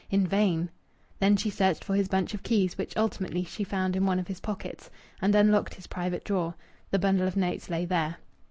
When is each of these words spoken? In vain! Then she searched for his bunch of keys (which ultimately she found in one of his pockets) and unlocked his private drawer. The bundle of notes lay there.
In 0.09 0.25
vain! 0.25 0.71
Then 1.19 1.37
she 1.37 1.51
searched 1.51 1.83
for 1.83 1.95
his 1.95 2.07
bunch 2.07 2.33
of 2.33 2.41
keys 2.41 2.75
(which 2.75 2.97
ultimately 2.97 3.43
she 3.43 3.63
found 3.63 3.95
in 3.95 4.03
one 4.07 4.17
of 4.17 4.25
his 4.29 4.39
pockets) 4.39 4.89
and 5.21 5.35
unlocked 5.35 5.75
his 5.75 5.85
private 5.85 6.23
drawer. 6.23 6.55
The 6.89 6.97
bundle 6.97 7.27
of 7.27 7.37
notes 7.37 7.69
lay 7.69 7.85
there. 7.85 8.15